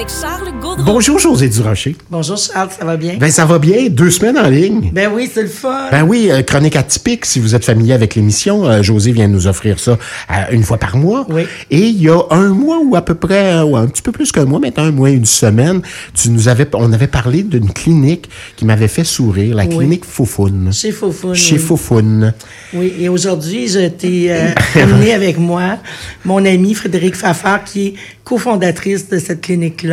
[0.00, 0.82] avec Charles Gaudreau.
[0.82, 1.94] Bonjour José Durocher.
[2.10, 3.18] Bonjour Charles, ça va bien?
[3.18, 4.90] Ben ça va bien, deux semaines en ligne.
[4.94, 5.88] Ben oui, c'est le fun.
[5.90, 9.46] Ben oui, euh, chronique atypique, si vous êtes familier avec l'émission, euh, José vient nous
[9.46, 9.98] offrir ça
[10.30, 11.26] euh, une fois par mois.
[11.28, 11.42] Oui.
[11.70, 14.32] Et il y a un mois ou à peu près, ou un petit peu plus
[14.32, 15.82] qu'un mois, maintenant un mois et une semaine,
[16.14, 19.76] tu nous avais, on avait parlé d'une clinique qui m'avait fait sourire, la Oui.
[19.76, 20.72] clinique Foufoune.
[20.72, 21.60] Chez Foufoune, Chez oui.
[21.60, 22.32] Foufoune.
[22.72, 25.76] Oui, et aujourd'hui, je t'ai euh, amené avec moi
[26.24, 27.94] mon amie Frédéric Fafard, qui est
[28.24, 29.89] cofondatrice de cette clinique-là.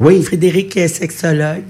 [0.00, 0.22] Oui.
[0.22, 1.64] Frédéric est sexologue.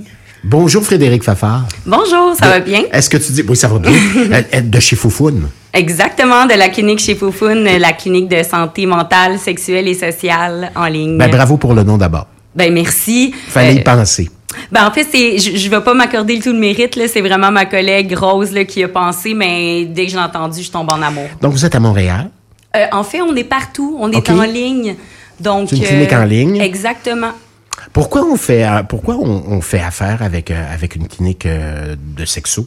[0.44, 1.66] Bonjour Frédéric Fafard.
[1.84, 2.82] Bonjour, ça va bien?
[2.92, 5.48] Est-ce que tu dis, oui, ça va bien, Euh, euh, de chez Foufoune.
[5.74, 10.86] Exactement, de la clinique chez Foufoune, la clinique de santé mentale, sexuelle et sociale en
[10.86, 11.18] ligne.
[11.18, 12.26] Ben bravo pour le nom d'abord.
[12.54, 13.34] Ben, merci.
[13.48, 14.30] Fallait y Euh, penser.
[14.72, 17.06] ben, en fait, c'est, je, je vais pas m'accorder le tout le mérite, là.
[17.08, 20.62] C'est vraiment ma collègue Rose, là, qui a pensé, mais dès que je l'ai entendu,
[20.62, 21.28] je tombe en amour.
[21.42, 22.30] Donc vous êtes à Montréal?
[22.76, 23.96] Euh, en fait, on est partout.
[24.00, 24.94] On est en ligne.
[25.40, 25.68] Donc.
[25.70, 26.60] C'est une clinique en ligne?
[26.60, 27.32] Exactement.
[27.92, 31.96] Pourquoi on fait, euh, pourquoi on, on fait affaire avec, euh, avec une clinique euh,
[31.98, 32.66] de sexo?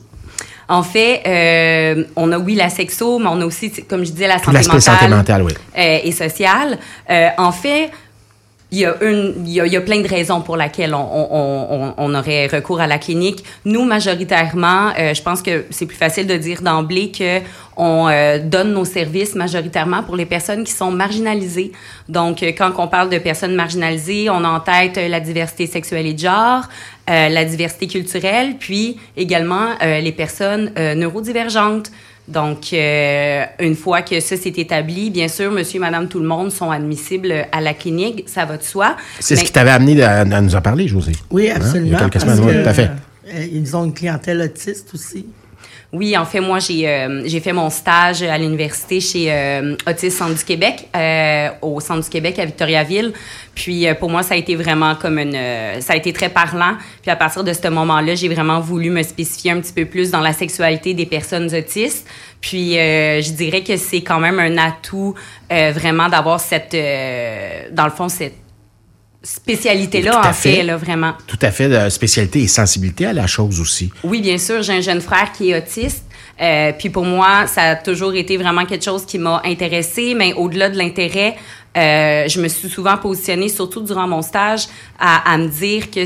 [0.68, 4.28] En fait, euh, on a oui la sexo, mais on a aussi, comme je disais,
[4.28, 5.54] la santé mentale, santé mentale, oui.
[5.78, 6.78] euh, et sociale.
[7.10, 7.92] Euh, en fait,
[8.72, 11.94] il y, a une, il, y a, plein de raisons pour lesquelles on, on, on,
[11.98, 13.44] on aurait recours à la clinique.
[13.66, 17.42] Nous, majoritairement, euh, je pense que c'est plus facile de dire d'emblée que
[17.76, 21.72] on euh, donne nos services majoritairement pour les personnes qui sont marginalisées.
[22.10, 25.68] Donc, euh, quand on parle de personnes marginalisées, on a en tête euh, la diversité
[25.68, 26.64] sexuelle et de genre,
[27.10, 31.92] euh, la diversité culturelle, puis également euh, les personnes neurodivergentes.
[32.28, 36.28] Donc, euh, une fois que ça s'est établi, bien sûr, monsieur et madame tout le
[36.28, 38.96] monde sont admissibles à la clinique, ça va de soi.
[39.20, 41.12] C'est ce qui t'avait amené à, à nous en parler, José.
[41.30, 41.56] Oui, Hein?
[41.58, 41.88] absolument.
[41.88, 42.90] Il y a quelques semaines, oui, tout à fait.
[43.34, 45.26] euh, ils ont une clientèle autiste aussi.
[45.94, 50.18] Oui, en fait, moi, j'ai euh, j'ai fait mon stage à l'université chez euh, Autisme
[50.18, 53.12] Centre du Québec, euh, au Centre du Québec à Victoriaville.
[53.56, 55.38] Puis, euh, pour moi, ça a été vraiment comme une...
[55.82, 56.78] ça a été très parlant.
[57.02, 60.12] Puis, à partir de ce moment-là, j'ai vraiment voulu me spécifier un petit peu plus
[60.12, 62.08] dans la sexualité des personnes autistes.
[62.40, 65.14] Puis, je dirais que c'est quand même un atout
[65.50, 66.76] vraiment d'avoir cette...
[67.72, 68.36] dans le fond, cette
[69.24, 70.56] spécialité-là, en fait.
[70.56, 71.14] fait, là, vraiment.
[71.28, 73.92] Tout à fait, de spécialité et sensibilité à la chose aussi.
[74.04, 76.06] Oui, bien sûr, j'ai un jeune frère qui est autiste.
[76.42, 80.34] Euh, puis pour moi, ça a toujours été vraiment quelque chose qui m'a intéressée, mais
[80.34, 81.36] au-delà de l'intérêt,
[81.78, 84.64] euh, je me suis souvent positionnée, surtout durant mon stage,
[85.00, 86.06] à, à me dire que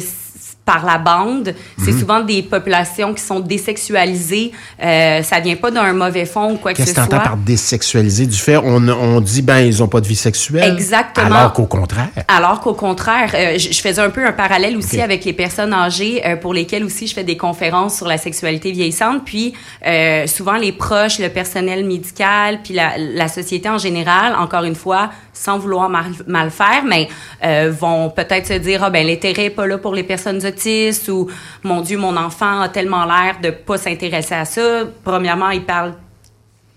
[0.66, 1.54] par la bande,
[1.84, 2.00] c'est Mhm.
[2.00, 4.52] souvent des populations qui sont désexualisées.
[4.84, 7.16] Euh, ça vient pas d'un mauvais fond ou quoi que Qu'est-ce ce que tu soit.
[7.18, 8.58] entends par désexualiser du fait?
[8.58, 10.74] On, on dit, ben, ils ont pas de vie sexuelle.
[10.74, 11.36] Exactement.
[11.36, 12.10] Alors qu'au contraire.
[12.28, 15.74] Alors qu'au contraire, euh, je, je faisais un peu un parallèle aussi avec les personnes
[15.74, 19.24] âgées euh, pour lesquelles aussi je fais des conférences sur la sexualité vieillissante.
[19.26, 19.54] Puis
[19.86, 24.76] euh, souvent les proches, le personnel médical, puis la, la société en général, encore une
[24.76, 27.08] fois, sans vouloir mal, mal faire, mais
[27.44, 31.08] euh, vont peut-être se dire ah ben l'intérêt est pas là pour les personnes autistes
[31.10, 31.30] ou
[31.64, 34.84] mon Dieu mon enfant a tellement l'air de pas s'intéresser à ça.
[35.04, 35.94] Premièrement, ils parlent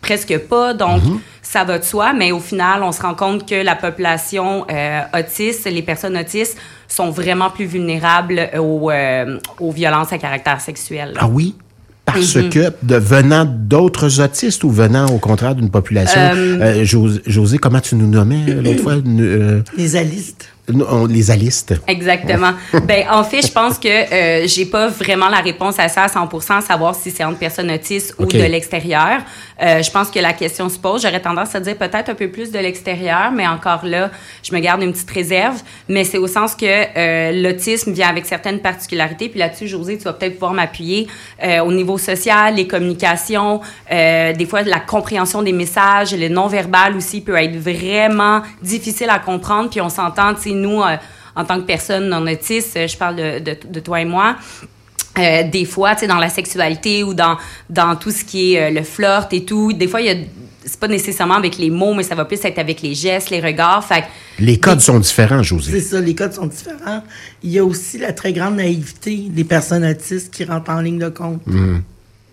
[0.01, 1.03] presque pas, donc
[1.43, 5.01] ça va de soi, mais au final, on se rend compte que la population euh,
[5.19, 11.15] autiste, les personnes autistes, sont vraiment plus vulnérables aux, euh, aux violences à caractère sexuel.
[11.19, 11.57] Ah oui?
[12.13, 12.51] Parce Mhm.
[12.51, 17.81] que, de, venant d'autres autistes ou venant au contraire d'une population, euh, Jos- José, comment
[17.81, 18.95] tu nous nommais euh, l'autre fois?
[19.05, 20.49] Une, euh, Les alistes.
[20.73, 21.75] On- les alistes.
[21.87, 22.53] Exactement.
[22.85, 26.09] ben, en fait, je pense que euh, j'ai pas vraiment la réponse à ça à
[26.09, 26.29] 100
[26.63, 29.21] savoir si c'est entre personnes autistes ou de l'extérieur.
[29.61, 31.03] Euh, je pense que la question se pose.
[31.03, 34.11] J'aurais tendance à dire peut-être un peu plus de l'extérieur, mais encore là,
[34.43, 35.61] je me garde une petite réserve.
[35.89, 39.29] Mais c'est au sens que euh, l'autisme vient avec certaines particularités.
[39.29, 41.09] Puis là-dessus, José, tu vas peut-être pouvoir m'appuyer
[41.43, 43.61] euh, au niveau social, les communications,
[43.91, 49.71] des fois la compréhension des messages, le non-verbal aussi peut être vraiment difficile à comprendre.
[49.71, 50.97] Puis on s'entend, tu sais, nous, euh,
[51.37, 54.37] en tant que personne non autiste, euh, je parle de, de, de toi et moi,
[55.19, 57.37] euh, des fois, tu sais, dans la sexualité ou dans,
[57.71, 60.17] dans tout ce qui est euh, le flirt et tout, des fois, il y a
[60.65, 63.41] c'est pas nécessairement avec les mots, mais ça va plus être avec les gestes, les
[63.41, 63.83] regards.
[63.83, 64.07] Fait que
[64.41, 65.81] Les codes sont différents, C'est José.
[65.81, 67.03] ça, les codes sont différents.
[67.43, 70.99] Il y a aussi la très grande naïveté des personnes autistes qui rentrent en ligne
[70.99, 71.41] de compte.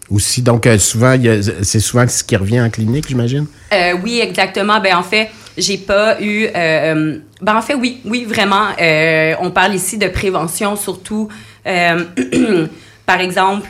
[0.09, 1.15] Aussi, donc, euh, souvent,
[1.63, 3.45] c'est souvent ce qui revient en clinique, j'imagine?
[3.73, 4.79] Euh, oui, exactement.
[4.81, 6.47] Ben en fait, j'ai pas eu.
[6.55, 8.67] euh, ben en fait, oui, oui, vraiment.
[8.81, 11.29] Euh, on parle ici de prévention, surtout.
[11.67, 12.03] Euh,
[13.05, 13.69] par exemple,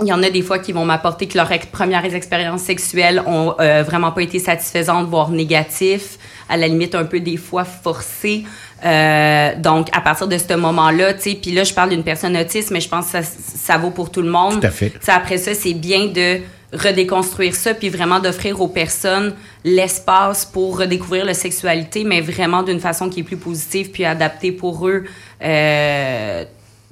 [0.00, 3.22] il y en a des fois qui vont m'apporter que leurs ex- premières expériences sexuelles
[3.26, 6.16] ont euh, vraiment pas été satisfaisantes, voire négatives,
[6.48, 8.44] à la limite un peu des fois forcées.
[8.84, 12.36] Euh, donc, à partir de ce moment-là, tu sais, puis là, je parle d'une personne
[12.36, 14.60] autiste, mais je pense que ça, ça vaut pour tout le monde.
[14.60, 14.90] Tout à fait.
[14.90, 16.40] Tu sais, après ça, c'est bien de
[16.74, 19.34] redéconstruire ça, puis vraiment d'offrir aux personnes
[19.64, 24.52] l'espace pour redécouvrir la sexualité, mais vraiment d'une façon qui est plus positive, puis adaptée
[24.52, 25.04] pour eux.
[25.42, 26.44] Euh,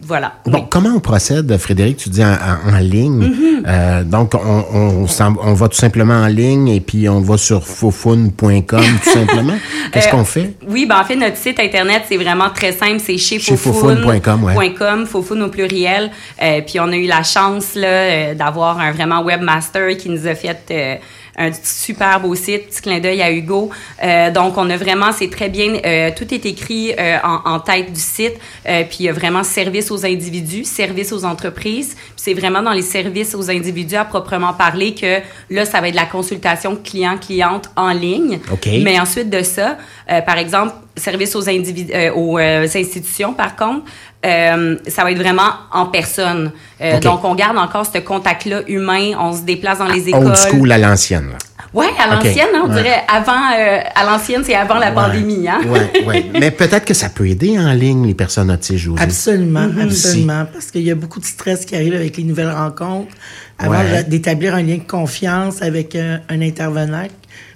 [0.05, 0.33] voilà.
[0.47, 0.65] Bon, Oui.
[0.71, 1.97] comment on procède, Frédéric?
[1.97, 3.25] Tu dis en, en- en ligne.
[3.25, 3.63] Mm-hmm.
[3.67, 5.07] Euh, donc, on, on,
[5.45, 8.63] on va tout simplement en ligne et puis on va sur fofun.com
[9.03, 9.55] tout simplement.
[9.93, 10.55] Qu'est-ce Euh, qu'on fait?
[10.69, 12.99] Oui, ben en fait, notre site internet, c'est vraiment très simple.
[13.05, 14.75] C'est chez Chez fofoun.com, ouais.
[15.07, 16.11] Fofoun au pluriel.
[16.43, 20.27] Euh, puis on a eu la chance là, euh, d'avoir un vraiment webmaster qui nous
[20.27, 20.97] a fait euh,
[21.37, 23.71] un super beau site, petit clin d'œil à Hugo.
[24.03, 27.61] Euh, donc, on a vraiment, c'est très bien, euh, tout est écrit euh, en, en
[27.61, 28.35] tête du site.
[28.69, 31.95] Euh, puis il y a vraiment service aux individus, service aux entreprises.
[31.95, 35.21] Puis c'est vraiment dans les services aux individus à proprement parler que
[35.51, 38.39] là, ça va être de la consultation client-cliente en ligne.
[38.53, 38.69] OK.
[38.83, 39.79] Mais ensuite de ça,
[40.11, 43.83] euh, par exemple, service aux, individus, euh, aux euh, institutions, par contre,
[44.25, 46.53] euh, ça va être vraiment en personne.
[46.81, 47.01] Euh.
[47.01, 49.13] Donc, on garde encore ce contact-là humain.
[49.19, 50.27] On se déplace dans les écoles.
[50.27, 51.31] Old school à l'ancienne.
[51.75, 52.83] Ouais, à l'ancienne, hein, on Ouais.
[52.83, 53.33] dirait avant.
[53.59, 54.95] euh, à l'ancienne, c'est avant la Ouais.
[54.95, 55.61] pandémie, hein.
[55.67, 56.27] Ouais, ouais.
[56.39, 59.03] Mais peut-être que ça peut aider en ligne les personnes autistes, Josée.
[59.03, 59.83] Absolument, Mm-hmm.
[59.85, 60.47] absolument.
[60.53, 63.15] Parce qu'il y a beaucoup de stress qui arrive avec les nouvelles rencontres.
[63.59, 67.05] Avant d'établir un lien de confiance avec un, un intervenant,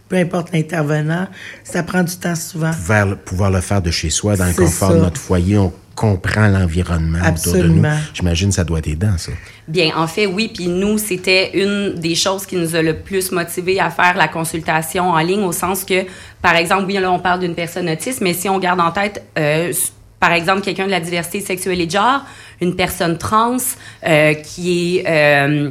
[0.08, 1.26] peu importe l'intervenant,
[1.64, 2.70] ça prend du temps souvent.
[2.70, 4.94] Pouvoir, le- pouvoir le faire de chez soi, dans le confort ça.
[4.96, 7.64] de notre foyer, on comprend l'environnement autour de nous.
[7.84, 7.96] Absolument.
[8.12, 9.32] J'imagine que ça doit être aidant, ça.
[9.66, 10.50] Bien, en fait, oui.
[10.54, 14.28] Puis nous, c'était une des choses qui nous a le plus motivé à faire la
[14.28, 16.04] consultation en ligne, au sens que,
[16.42, 19.24] par exemple, oui, là, on parle d'une personne autiste, mais si on garde en tête,
[19.38, 19.72] euh,
[20.20, 22.20] par exemple, quelqu'un de la diversité sexuelle et de genre,
[22.60, 23.56] une personne trans
[24.06, 25.70] euh, qui est euh,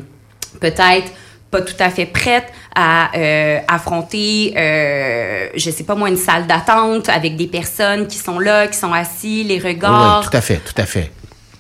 [0.59, 1.11] peut-être
[1.55, 6.47] pas tout à fait prête à euh, affronter, euh, je sais pas moi, une salle
[6.47, 10.29] d'attente avec des personnes qui sont là, qui sont assis, les Oui, regards.
[10.29, 11.11] tout à fait, tout à fait.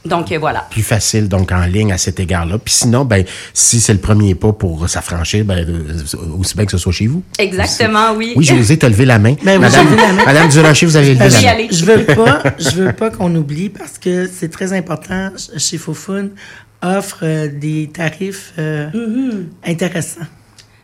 [0.03, 0.67] Donc euh, voilà.
[0.69, 2.57] Plus facile, donc, en ligne à cet égard-là.
[2.59, 6.71] Puis sinon, ben, si c'est le premier pas pour s'affranchir, ben, euh, aussi bien que
[6.71, 7.23] ce soit chez vous.
[7.39, 8.33] Exactement, oui.
[8.35, 9.35] Oui, José, t'as levé la main.
[9.43, 10.25] Ben oui, Madame, levé la main.
[10.25, 11.67] Madame Durocher, vous avez levé Oui, la main.
[11.71, 15.31] Je veux pas, je veux pas qu'on oublie parce que c'est très important.
[15.57, 16.27] Chez Fofun
[16.97, 19.43] offre euh, des tarifs euh, Mm-hmm.
[19.71, 20.21] intéressants.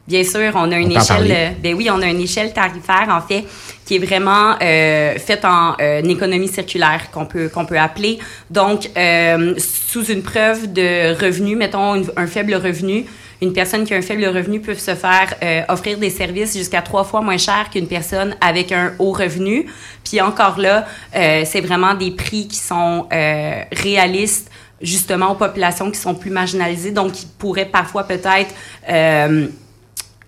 [0.07, 1.31] Bien sûr, on a une On échelle.
[1.31, 3.45] euh, Ben oui, on a une échelle tarifaire en fait
[3.85, 8.19] qui est vraiment euh, faite en euh, une économie circulaire qu'on peut qu'on peut appeler.
[8.49, 13.05] Donc, euh, sous une preuve de revenu, mettons une- un faible revenu,
[13.43, 16.81] une personne qui a un faible revenu peut se faire euh, offrir des services jusqu'à
[16.81, 19.67] trois fois moins cher qu'une personne avec un haut revenu.
[20.03, 24.49] Puis encore là, euh, c'est vraiment des prix qui sont euh, réalistes
[24.81, 28.53] justement aux populations qui sont plus marginalisées, donc qui pourraient parfois peut-être
[28.89, 29.47] euh,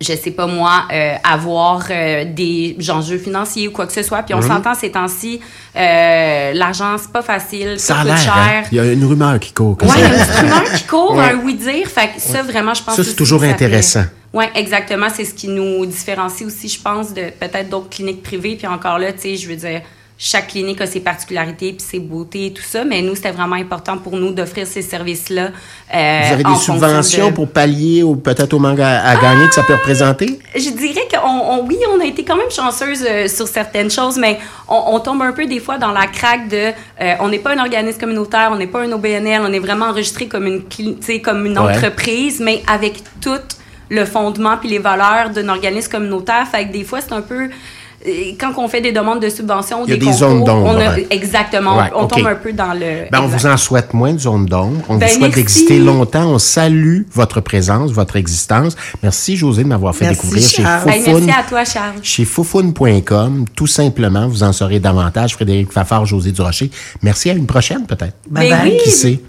[0.00, 4.22] je sais pas moi, euh, avoir euh, des enjeux financiers ou quoi que ce soit.
[4.22, 5.40] Puis on s'entend ces temps-ci,
[5.76, 8.16] euh, l'argent, c'est pas facile, Ça coûte hein?
[8.16, 8.64] cher.
[8.72, 9.78] Il y a une rumeur qui court.
[9.80, 11.24] ça- il y a une petite rumeur qui court, Ouais.
[11.30, 11.86] un oui-dire.
[11.88, 14.04] Fait que ça, vraiment, je pense Ça, c'est toujours ça fait- intéressant.
[14.32, 15.06] Ouais, exactement.
[15.14, 18.56] C'est ce qui nous différencie aussi, je pense, de peut-être d'autres cliniques privées.
[18.56, 19.80] Puis encore là, tu sais, je veux dire,
[20.16, 22.84] chaque clinique a ses particularités puis ses beautés et tout ça.
[22.84, 25.48] Mais nous, c'était vraiment important pour nous d'offrir ces services-là.
[25.94, 29.48] euh, Vous avez des subventions de- pour pallier ou peut-être au manque à, à gagner
[29.48, 30.38] que ça peut représenter?
[30.54, 34.16] je dirais qu'on, on- oui, on a été quand même chanceuse euh, sur certaines choses,
[34.16, 36.56] mais on, on tombe un peu des fois dans la craque de,
[37.00, 39.86] euh, on n'est pas un organisme communautaire, on n'est pas un OBNL, on est vraiment
[39.86, 40.62] enregistré comme une,
[41.22, 41.72] comme une Ouais.
[41.76, 43.30] entreprise, mais avec tout
[43.90, 46.46] le fondement puis les valeurs d'un organisme communautaire.
[46.50, 47.48] Fait que des fois, c'est un peu
[48.38, 50.74] quand on fait des demandes de subventions, ou Il y a des concours, zones d'ombre,
[50.74, 53.08] on a- exactement, on tombe un peu dans le.
[53.10, 54.82] Ben, on vous en souhaite moins de zone d'ombre.
[54.88, 56.26] On Ben, vous souhaite d'exister longtemps.
[56.26, 58.76] On salue votre présence, votre existence.
[59.02, 60.84] Merci, José, de m'avoir fait Merci, découvrir chez Charles.
[60.84, 61.24] Ben, Foufoune.
[61.24, 61.94] merci à toi, Charles.
[62.02, 65.34] Chez foufoune.com, tout simplement, vous en saurez davantage.
[65.34, 66.70] Frédéric Fafard, José Durocher.
[67.02, 68.14] Merci à une prochaine, peut-être.
[68.28, 68.70] Bye Ben bye.
[68.72, 68.78] oui.
[68.84, 69.20] Qui sait?